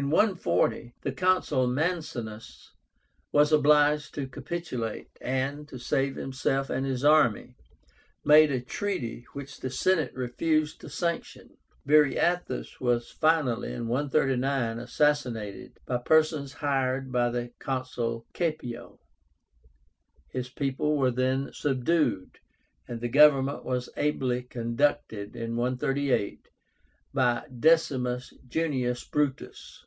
In 0.00 0.10
140, 0.10 0.94
the 1.02 1.10
Consul 1.10 1.66
Mancínus 1.66 2.68
was 3.32 3.50
obliged 3.52 4.14
to 4.14 4.28
capitulate, 4.28 5.08
and, 5.20 5.66
to 5.68 5.76
save 5.76 6.14
himself 6.14 6.70
and 6.70 6.86
his 6.86 7.04
army, 7.04 7.56
made 8.24 8.52
a 8.52 8.60
treaty 8.60 9.26
which 9.32 9.58
the 9.58 9.70
Senate 9.70 10.14
refused 10.14 10.80
to 10.82 10.88
sanction. 10.88 11.56
Viriáthus 11.84 12.78
was 12.80 13.10
finally 13.10 13.70
(139) 13.76 14.78
assassinated 14.78 15.80
by 15.84 15.96
persons 15.98 16.52
hired 16.52 17.10
by 17.10 17.28
the 17.28 17.50
Consul 17.58 18.24
Caepio; 18.34 19.00
his 20.28 20.48
people 20.48 20.96
were 20.96 21.10
then 21.10 21.50
subdued, 21.52 22.38
and 22.86 23.00
the 23.00 23.08
government 23.08 23.64
was 23.64 23.90
ably 23.96 24.44
conducted 24.44 25.34
(138) 25.34 26.46
by 27.12 27.44
DECIMUS 27.58 28.32
JUNIUS 28.46 29.02
BRUTUS. 29.08 29.86